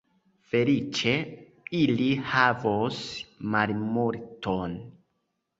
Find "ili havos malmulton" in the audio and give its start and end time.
1.81-4.77